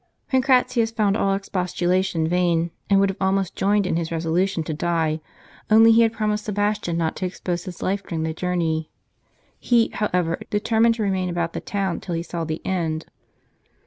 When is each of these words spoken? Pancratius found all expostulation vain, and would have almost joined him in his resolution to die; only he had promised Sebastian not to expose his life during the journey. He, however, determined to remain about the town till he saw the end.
Pancratius 0.31 0.89
found 0.89 1.15
all 1.15 1.35
expostulation 1.35 2.27
vain, 2.27 2.71
and 2.89 2.99
would 2.99 3.09
have 3.09 3.21
almost 3.21 3.55
joined 3.55 3.85
him 3.85 3.91
in 3.91 3.97
his 3.97 4.11
resolution 4.11 4.63
to 4.63 4.73
die; 4.73 5.21
only 5.69 5.91
he 5.91 6.01
had 6.01 6.11
promised 6.11 6.45
Sebastian 6.45 6.97
not 6.97 7.15
to 7.17 7.25
expose 7.27 7.65
his 7.65 7.83
life 7.83 8.01
during 8.01 8.23
the 8.23 8.33
journey. 8.33 8.89
He, 9.59 9.89
however, 9.89 10.39
determined 10.49 10.95
to 10.95 11.03
remain 11.03 11.29
about 11.29 11.53
the 11.53 11.61
town 11.61 11.99
till 11.99 12.15
he 12.15 12.23
saw 12.23 12.45
the 12.45 12.65
end. 12.65 13.05